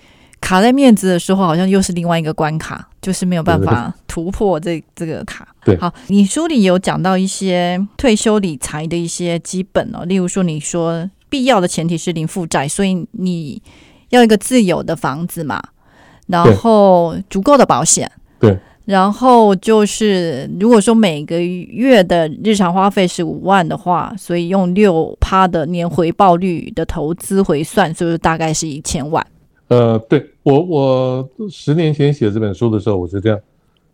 [0.52, 5.48] 卡在面子的时候，好像又是另外一个关卡，就是没有办法突破这这个卡。
[5.64, 13.62] 对，好，你书里有讲到一些退休理财的一些基本哦，例如说，你说必要的前提是零负债，所以你
[14.10, 15.58] 要一个自有的房子嘛，
[16.26, 29.26] 然后足够的保险，对，然后就是如果说每个月的日常花费是五万的话，所以用六趴的年回报率的投资回算，就是大概是一千万。
[29.72, 33.40] 呃，对我，我十年前写这本书的时候，我是这样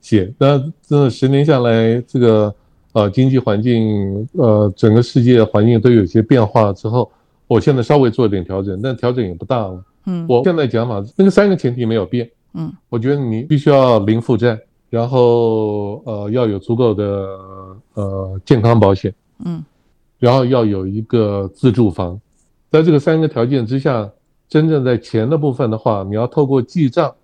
[0.00, 0.28] 写。
[0.36, 2.52] 那这十年下来，这个
[2.94, 7.08] 呃经济环境，呃整个世界环境都有些变化之后，
[7.46, 9.84] 我现在稍微做一点调整，但调整也不大了。
[10.06, 12.28] 嗯，我现在讲法，那个三个前提没有变。
[12.54, 14.58] 嗯，我觉得你必须要零负债，
[14.90, 17.28] 然后呃要有足够的
[17.94, 19.14] 呃健康保险。
[19.44, 19.64] 嗯，
[20.18, 22.20] 然后要有一个自住房，
[22.68, 24.10] 在这个三个条件之下。
[24.48, 27.14] 真正在钱的部分的话，你要透过记账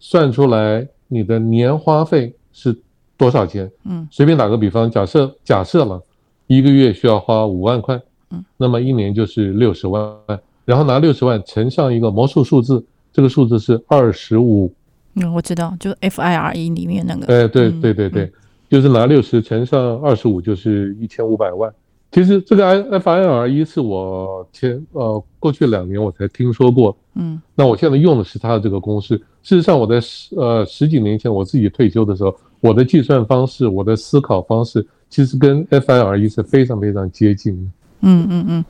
[0.00, 2.76] 算出来你的年花费是
[3.16, 3.70] 多少钱。
[3.84, 6.02] 嗯，随便打个比方，假设假设了
[6.46, 10.16] 一个月需要花五万块，嗯，那么一年就是六十万，
[10.64, 14.72] 然后拿六十万乘上一个魔术数字，这个数字是二十五。
[15.14, 17.26] 嗯，我知道，就 FIRE 里面那个。
[17.26, 18.32] 哎，对对对对，
[18.68, 21.72] 就是拿六十乘上二十五，就是一千五百万。
[22.10, 29.14] 其实这个 F I R 一是我前呃过去两年我才听说过，嗯，那我现在用的是它的这个公式。
[29.42, 37.70] 事实上，我在十呃十几年前我自己退休的时候，我的计算方式、我的思考方式，其实跟 F I R 一是非常非常接近的。
[38.00, 38.64] 嗯嗯嗯，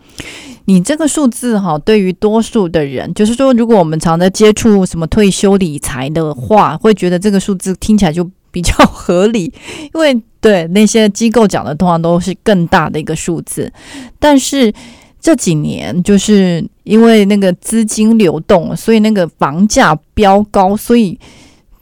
[0.64, 8.29] 你这个数字哈，对于多数的人，就是说，如果我们常在接触什么退休理财的话，会觉得这个数字听起来就。
[8.51, 9.53] 比较合理，
[9.95, 13.73] 因为对那些机构讲的通常都是更大的一个数字，
[14.19, 14.73] 但是
[15.21, 21.19] 这几年就是因为那个资金流动，所以那个房价飙高，所以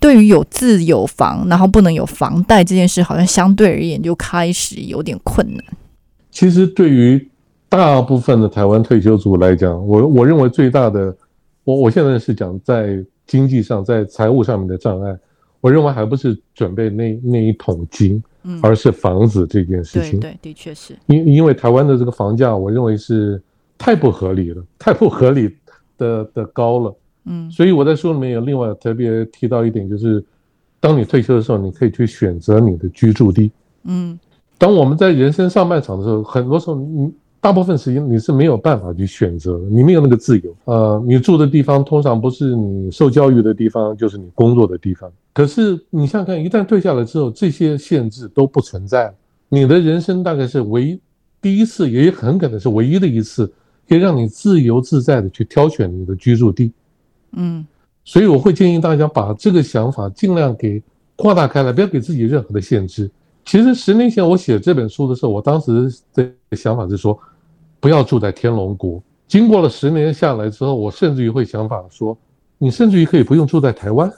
[0.00, 5.62] 对于有自有房然后不能有房贷这件事，好像相对而言就开始有点困难。
[6.30, 7.28] 其实对于
[7.68, 11.14] 大部分的台湾退休族来讲，我我认为最大的，
[11.64, 15.14] 我我现在是讲在经济上、在财务上面的障碍。
[15.66, 20.20] 我认为还不是准备那那一桶金，嗯，而是房子这件事情。
[20.20, 20.96] 对，的确是。
[21.06, 23.42] 因因为台湾的这个房价，我认为是
[23.76, 25.52] 太不合理了，太不合理
[25.98, 26.96] 的的高了。
[27.24, 30.24] 嗯，所以我在书里面有另外特别提到一点，就是
[30.78, 33.50] 当你退休的时候，你可以去选择你的居住地。
[33.82, 34.16] 嗯，
[34.56, 37.12] 当我们在人生上半场的时候，很多时候你。
[37.46, 40.52] 大部分时间你是没有办法去选择，你没有那个自由。
[40.64, 45.08] 呃，你住的地方通常不是你受教育的地方，就是你工作的地方。
[45.32, 49.14] 可是你想想看，一旦退下来之后，这些限制都不存在了。
[49.48, 50.98] 你的人生大概是唯
[51.40, 53.46] 第一次，也很可能是唯一的一次，
[53.88, 56.72] 可以让你自由自在的去挑选你的居住地。
[57.36, 57.64] 嗯，
[58.04, 60.82] 所以我会建议大家把这个想法尽量给
[61.14, 63.08] 扩大开来，不要给自己任何的限制。
[63.44, 67.16] 其实十年前我写这本书的时候，我当时的想法是说，
[67.86, 69.00] 不要住在天龙国。
[69.28, 72.18] 经过了十年下来之后，我甚至于会想法说，
[72.58, 74.10] 你甚至于可以不用住在台湾。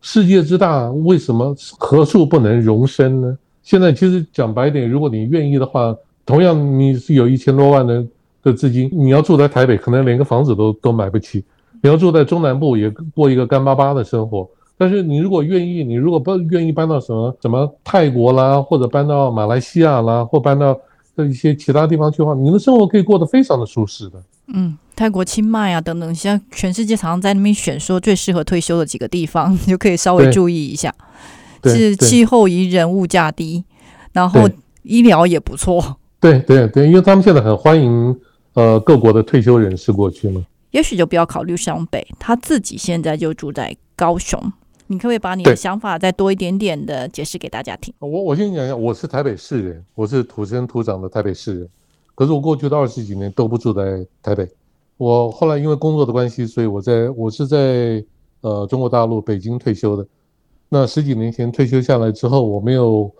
[0.00, 3.36] 世界之大，为什么何处不能容身呢？
[3.62, 5.94] 现在其实讲白点，如果你愿意的话，
[6.24, 8.02] 同样你是有一千多万的
[8.42, 11.42] 的资金，你要住在台北，可能连个房子都都买不起；
[11.82, 14.48] 你要住在中南部，也过一个干巴巴的生活。
[14.78, 20.80] 但是你如果愿意，你如果不愿意搬到什么什么泰国啦，或者搬到马来西亚啦，或搬到
[21.24, 24.22] 一些其他地方去的话，你的生活可以过得非常的舒适的。
[24.54, 30.94] 嗯，泰国、清迈啊等等，现在全世界常常在那边选说最适合退休的几个地方，你就可以稍微注意一下。
[31.64, 33.64] 是气候宜人，物价低，
[34.12, 34.48] 然后
[34.82, 35.96] 医疗也不错。
[36.20, 38.16] 对对对，因为他们现在很欢迎
[38.54, 40.44] 呃各国的退休人士过去嘛。
[40.72, 44.52] 也许就不要考虑湘北，他自己现在就住在高雄。
[44.92, 47.94] 你可不可以把你的想法再多一点点的解释给大家听？
[47.98, 51.68] 我我先讲一下，我是台北市人，我是土生土长的台北市人。
[52.14, 54.46] 可是我过去的二十几年都不住在台北。
[54.98, 58.04] 我后来因为工作的关系，所以我在我是在
[58.42, 60.06] 呃中国大陆北京退休的。
[60.68, 63.10] 那十几年前退休下来之后，我没有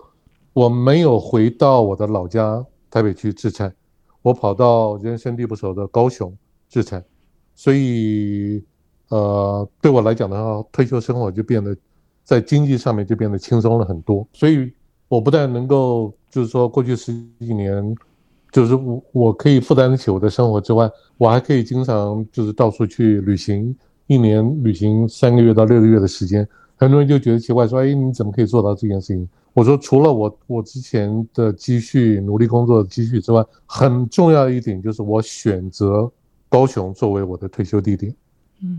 [0.52, 3.74] 我没有回到我的老家台北去自产，
[4.20, 6.36] 我跑到人生地不熟的高雄
[6.68, 7.02] 自产，
[7.54, 8.62] 所以。
[9.12, 11.76] 呃，对我来讲的话，退休生活就变得
[12.24, 14.26] 在经济上面就变得轻松了很多。
[14.32, 14.72] 所以，
[15.06, 17.94] 我不但能够就是说过去十几年，
[18.50, 26.48] 就是我我可以负担得起我的生活之外，我还可以经常就是到处去旅行，一年旅行三个月到六个月的时间。
[26.76, 36.10] 很多人就觉得奇怪，说：“哎，你怎么可以做到这件事情？”我说：“除了我我之前的积蓄、努力工作的积蓄之外，很重要的一点就是我选择
[36.48, 38.10] 高雄作为我的退休地点。”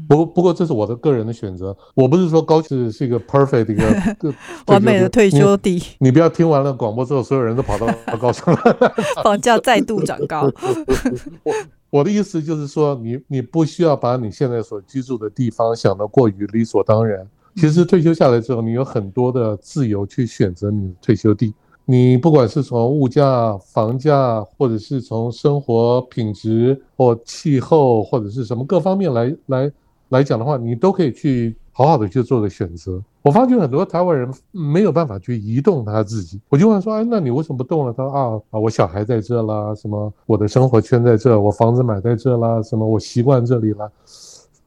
[0.08, 4.34] 不不过这是我的个人的选择，我不是说高是是一个 perfect 一个
[4.68, 5.82] 完美的退休地。
[6.00, 8.94] 你不要听完了广播之后，所有人都跑到 高雄了，
[9.24, 10.50] 房价再度涨高。
[11.44, 11.54] 我
[11.90, 17.28] 我的意思就是说，你你不需要把你现在所居住的地方想得过于理所当然。
[17.56, 21.54] 其实退休下来之后，你有很多的自由去选择你的退休地。
[21.86, 29.72] 你不管是从物价、房价，或者是从生活品质或气候，或者是什么各方面来来
[30.10, 33.02] 来讲的话，你都可以去好好的去做个选择。
[33.22, 38.12] 我发觉很多台湾人没有办法去移动他自己，我就问说：“哎，那你为什么不动了？”他说
[38.52, 43.90] ：“啊，我小孩在这啦，什么我的生活圈在这，我房子买在这啦，什么我习惯这里啦，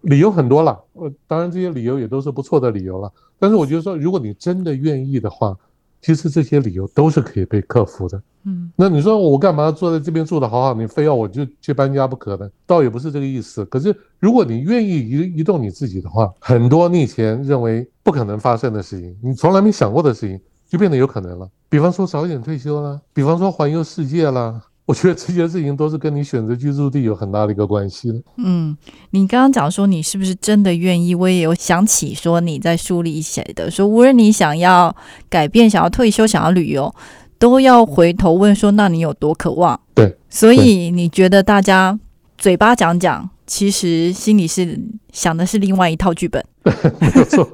[0.03, 0.79] 理由很多了。
[0.95, 3.13] 呃，当然这些理由也都是不错的理由了。
[3.39, 5.55] 但是我觉得说，如果你真的愿意的话，
[6.01, 12.49] 其实这些理由都是可以被克服的，嗯，那你说我干嘛坐在这边住的好好，你非要我就去搬家不可呢？
[12.65, 13.65] 倒也不是这个意思。
[13.65, 21.49] 可是如果你愿意移移动你自己的话，很多你以前认为不可能发生的事情，你从来没想过的事情，就变得有可能了。
[21.69, 24.63] 比方说早一点退休啦，比方说环游世界啦。
[24.87, 28.23] 我觉得这些事情都是跟你选择居住地有很大的一个关系的。
[28.37, 28.77] 嗯，
[29.11, 31.13] 你刚刚讲说你是不是真的愿意？
[31.15, 34.95] 我也有想起说你在书里写的，说无论你想要
[35.29, 36.95] 改变、想要退休、想要旅游，
[37.39, 39.81] 都要回头问说，那你有多渴望？
[39.93, 41.99] 对，所以你觉得大家
[42.39, 43.29] 嘴巴讲讲。
[43.47, 44.79] 其实心里是
[45.13, 47.49] 想的是另外一套剧本， 没有错。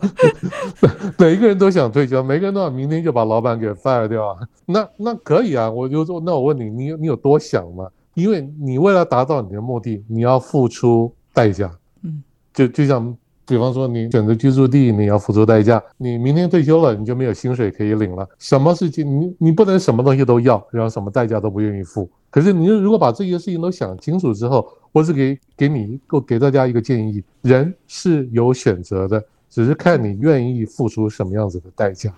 [1.19, 4.39] 每一个人都想退休，每个人都想明天就把老板给 fire 掉啊。
[4.67, 7.87] 那那可以啊，我就说，那我问你，你你有多想吗？
[8.15, 11.71] 因为你为了达到你的目的，你要付出代价。
[12.03, 12.23] 嗯，
[12.55, 15.83] 就就像比方说，你选择居住地，你要付出代价。
[15.99, 18.27] 你明天退休了，你就没有薪水可以领了。
[18.39, 22.09] 什么事情你你不能什么东西都要，然后什么代价都不愿意付。
[22.31, 32.13] 可是你如果把这些事情都想清楚之后，我是给给你给给大家一个建议：人是有选择的，只是看你愿意付出什么样子的代价。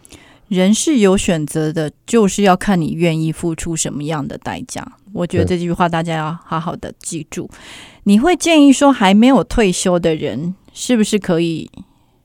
[0.48, 4.86] 人是有选择的，就是要看你愿意付出什么样的代价。
[5.12, 7.48] 我觉得这句话大家要好好的记住。
[8.02, 11.70] 你会建议说，还没有退休的人，是不是可以？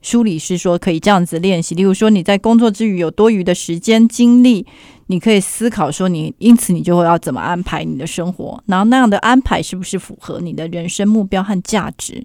[0.02, 4.66] 梳理是说可以这样子练习，例如说你在工作之余有多余的时间精力。
[5.12, 12.24] 你可以思考说，你因此你就会要怎么安排你的生活，然后那样的安排是不是符合你的人生目标和价值？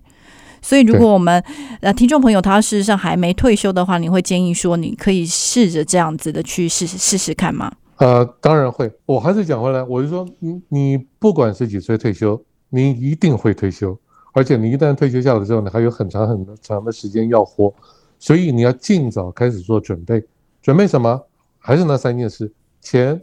[0.60, 1.42] 所以，如果我们
[1.80, 7.72] 呃听众朋友他事实上还没退休的话，你会建议说，你可以试着这样子的去试试试试看吗？
[7.96, 8.92] 呃，当然会。
[9.06, 13.98] 我还是讲回来，我就说，你你不管是几岁退休，你一定会退休，
[14.35, 17.72] 而且你一旦退休下来之后，你还有很长很长的时间要活，
[18.18, 20.22] 所以你要尽早开始做准备。
[20.60, 21.22] 准备什么？
[21.58, 22.52] 还是那三件事。
[22.80, 23.18] 钱、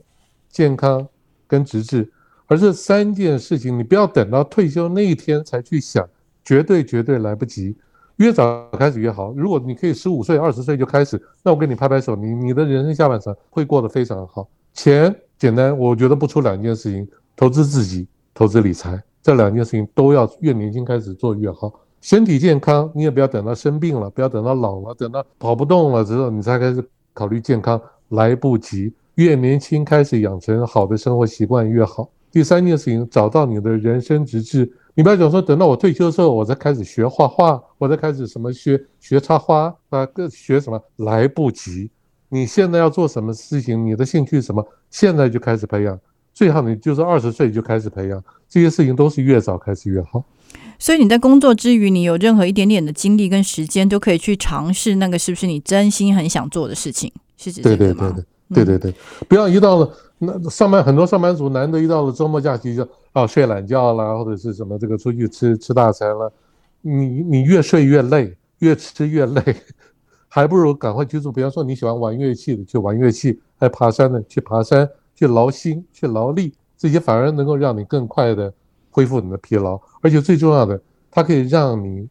[0.49, 1.07] 健康
[1.47, 2.09] 跟直至，
[2.47, 6.07] 而这三件事情，你不要等到退休那一天才去想，
[6.43, 7.75] 绝对绝对来不及。
[8.15, 9.33] 越早开始越好。
[9.33, 14.47] 如果你可以十五岁、二十岁就开始，那我给你拍拍手，你你的人生下半场会过得非常好。
[14.73, 19.03] 钱简单，我觉得不出两件事情：投资自己，投资理财。
[19.21, 21.73] 这两件事情都要越年轻开始做越好。
[22.01, 28.91] 身体健康，你也不要等到生病了，不要等到老了，等到跑不动了之后，你才开始考虑健康，来不及。
[29.15, 32.09] 越年轻开始养成好的生活习惯越好。
[32.31, 34.71] 第三件事情，找到你的人生直至。
[34.93, 41.91] 你不要讲说，等到我退休的时候，我才开始学画画，我才开始什么学学插花啊，各学什么，来不及。
[42.29, 45.99] 你现在要做什么事情，你的兴趣什么，现在就开始培养。
[46.33, 50.23] 最好你就是二十岁就开始培养这些事情，都是越早开始越好。
[50.79, 57.11] 所以你在工作之余，你有任何一点点的精力跟时间，都可以去尝试那个是不是你真心很想做的事情？
[57.37, 58.95] 是指对对对对对对对，
[59.27, 66.31] 不要一到了那上班，很多上班族难得一到了周末假期就啊睡懒觉啦，或者是什么这个出去吃吃大餐了，
[66.81, 69.41] 你你越睡越累，越吃越累，
[70.27, 71.31] 还不如赶快去做。
[71.31, 74.89] 比方说你喜欢玩乐器的，去玩乐器；爱爬山的，去爬山。
[75.21, 78.51] 去劳心，去劳力，这些反而能够让你更快的
[78.89, 82.09] 恢复你的疲劳，而且最重要的，它可以让你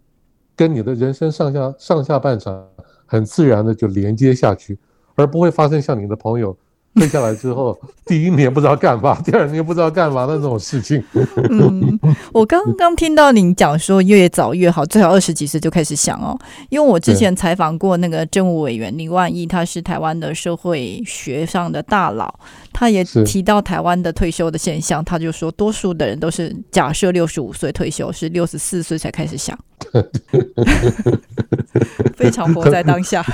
[0.55, 2.65] 跟你的人生上下上下半场
[3.07, 4.79] 很自然的就连接下去，
[5.17, 6.57] 而不会发生像你的朋友。
[6.97, 11.01] 退下来之后，第一年不知道干嘛，第二年不知道干嘛的那种事情。
[11.49, 12.01] 嗯，
[12.33, 16.37] 我刚刚听到您讲说越早越好，最好二十几岁就开始想哦。
[16.69, 22.35] 因为我之前采访过那个政务委员林万一，他是台湾的社会学上的大佬，
[22.73, 29.59] 他也提到台湾的退休的现象，他就说多数的人都是假设六十五岁退休，是六十四岁才开始想。
[32.15, 33.25] 非常活在当下，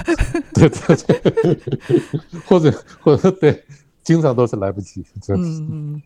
[0.55, 1.59] 对对对，
[2.47, 3.65] 或者或者对，
[4.03, 5.05] 经常都是来不及。
[5.29, 6.03] 嗯嗯，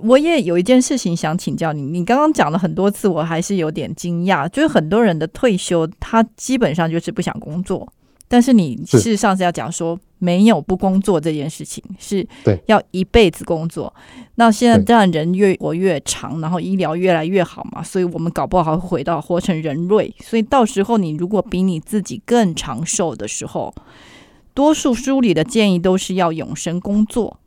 [0.00, 7.90] 我也有一件事情想请教你，你刚刚讲了很多次，我还是有点惊讶，就是很多人的退休，他基本上就是不想工作。
[8.32, 12.24] 但是你事实上是要讲说没有不工作这件事情，是
[12.66, 13.92] 要一辈子工作。
[14.36, 20.14] 那现在当然人越活越长，然后医疗越来越好嘛，所以我们搞不好会回到活成人类。
[20.20, 23.74] 所以到时候你如果比你自己更长寿的时候，
[24.54, 27.40] 多数书里的建议都是要永生工作。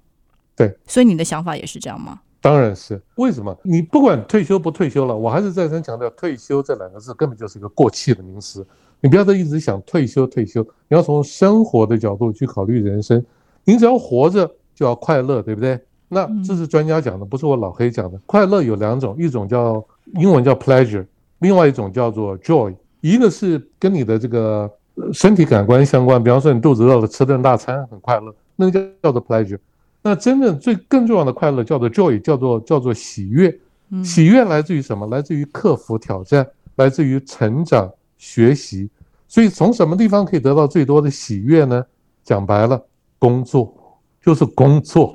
[0.58, 2.20] 对，所以你的想法也是这样吗？
[2.44, 3.02] 当然是。
[3.16, 3.58] 为什么？
[3.64, 8.68] 你不管退休不退休了，我还是再三强调，退休这两个字根本就是一个过气的名词。
[9.00, 13.26] 你不要再一直想退休退休，你要从生活的角度去考虑人生。
[13.64, 15.80] 你只要活着就要快乐，对不对？
[16.10, 18.20] 那这是专家讲的，不是我老黑讲的。
[18.26, 19.82] 快乐有两种，一种叫
[20.16, 21.06] 英文叫 pleasure，
[21.39, 22.76] 另外一种叫做 joy。
[23.00, 24.70] 一个是跟你的这个
[25.14, 29.60] 身体感官相关，比方说你肚子饿了吃顿大餐很快乐，那个叫叫做 pleasure。
[30.04, 33.58] 那真正最更重要的快乐叫做 joy，叫做叫做喜悦。
[34.04, 35.08] 喜悦来自于什么？
[35.08, 37.91] 来自于克服挑战，来自于成长。
[38.16, 38.89] 学习，
[39.28, 41.86] 所以从什么地方可以得到最多的喜悦呢？
[42.24, 42.82] 讲白了，
[43.20, 43.76] 工作
[44.22, 45.14] 就是工作。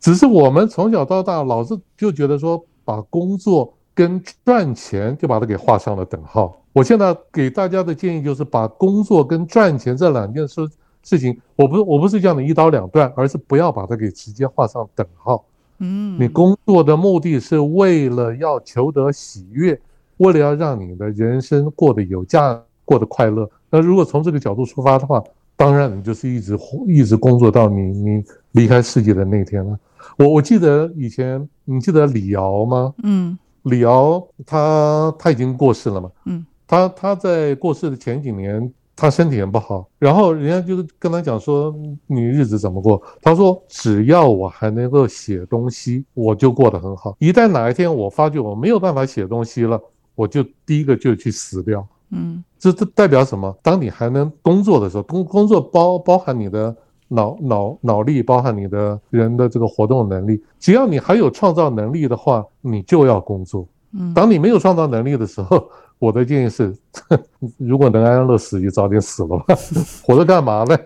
[0.00, 6.64] 只是我们从小到大老是就觉得说，把工作跟赚钱就把它给画上了等号。
[6.72, 10.66] 我现在给大家的建议就是，把工作跟赚钱这两件事
[11.08, 15.44] 事情，我不是我不是叫你一刀两断，而是不要把它给直接画上等号。
[15.78, 19.80] 嗯，你工作的目的是为了要求得喜悦。
[20.18, 25.22] 为了要让你的人生过得有价，过得快乐，那如果从这个角度出发的话，
[25.54, 29.78] 当然你就是一直一直工作到你你离开世界的那天了。
[30.16, 32.92] 我我记得以前，你记得李敖吗？
[33.04, 36.10] 嗯，李敖他他已经过世了嘛。
[36.26, 41.72] 嗯，他他在过世的前几年，他身体很不好，然后人家就是跟他讲说，
[42.08, 43.00] 你日子怎么过？
[43.22, 47.16] 他说只要我还能够写东西，我就过得很好。
[47.20, 49.80] 一旦哪一天我发觉我没有办法写东西了，
[50.16, 53.56] 我就第一个就去死掉，嗯，这这代表什么？
[53.62, 56.74] 当你还能工作的时候，工工作包包含你的
[57.06, 60.42] 脑脑脑力，包含你的人的这个活动能力。
[60.58, 63.64] 只要你还有创造能力的话，你就要工作。
[63.92, 66.74] 嗯，当你没有创造能力的时候，我的建议是，
[67.58, 69.44] 如果能安乐死，就早点死了吧，
[70.02, 70.76] 活着干嘛呢？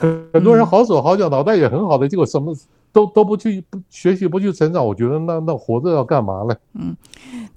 [0.32, 2.56] 很多人好手好脚，脑袋也很好的，结果什么
[2.90, 6.56] 都都不去不学习，不去成长，我觉得那那活着要干嘛呢？
[6.74, 6.96] 嗯。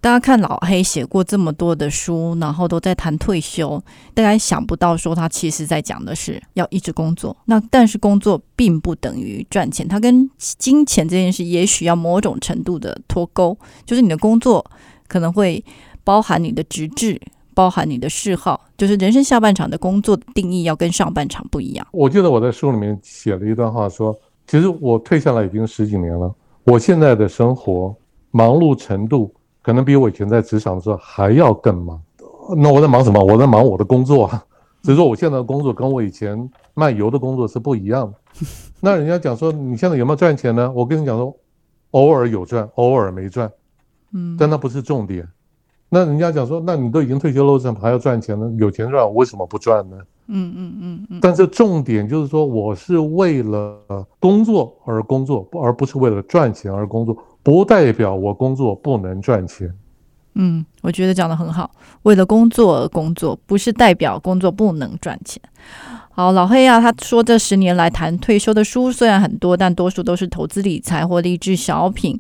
[0.02, 3.82] 大家看老黑写过这么多的书，然后都在谈退休，
[4.14, 7.34] 大家想不到说他其实在讲的是要一直工作。
[7.46, 13.58] 那但是工作并不等于赚钱，他跟金钱这件事也许要某种程度的脱钩。
[13.86, 14.66] 就是你的工作
[15.08, 15.64] 可能会
[16.04, 17.20] 包含你的职志，
[17.54, 21.88] 包含你的嗜好，就是人生下半场的工作定义要跟上半场不一样。
[21.92, 24.16] 我记得我在书里面写了一段话，说
[24.48, 26.34] 其实我退下来已经十几年了，
[26.64, 27.96] 我现在的生活
[28.32, 29.34] 忙碌程度。
[29.62, 31.98] 可能比我以前在职场的时候还要更忙。
[32.58, 33.24] 那我在忙什么？
[33.24, 34.44] 我在忙我的工作啊。
[34.82, 36.38] 只是说我现在的工作跟我以前
[36.74, 38.46] 卖油的工作是不一样的。
[38.82, 40.70] 那人家讲说你现在有没有赚钱呢？
[40.76, 41.34] 我跟你讲说，
[41.92, 43.50] 偶尔有赚，偶尔没赚，
[44.12, 45.26] 嗯，但那不是重点。
[45.94, 48.52] 那人家讲说，那你都已经退休了，为什么还要赚钱呢？
[48.58, 49.98] 有钱赚，我为什么不赚呢？
[50.26, 53.78] 嗯嗯嗯嗯，但是重点就是说，我是为了
[54.20, 59.72] 工作而工作，而不是为了赚钱而工作，不代表我工作不能赚钱。
[60.34, 61.70] 嗯，我觉得讲的很好，
[62.02, 65.40] 为了工作而工作，不是代表工作不能赚钱。
[66.10, 72.20] 好，老黑啊，他说这十年来谈退休的书虽然很多，但多数都是投资理财或励志小品。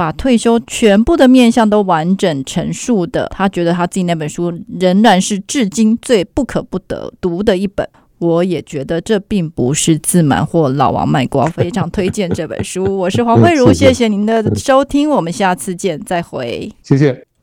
[0.00, 7.86] 把退休全部的面向都完整陈述的，他觉得他自己那本书仍然是至今最不可不得读的一本。
[8.18, 12.96] 我也觉得这并不是自满或老王卖瓜，非常推荐这本书。
[12.96, 16.72] 我是黄慧茹， 谢谢您的收听，我们下次见，再会。
[16.82, 17.29] 谢谢。